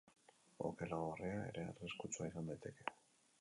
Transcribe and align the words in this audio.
Okela 0.69 0.99
gorria 1.01 1.43
ere 1.51 1.67
arriskutsua 1.75 2.31
izan 2.31 2.51
daiteke. 2.53 2.89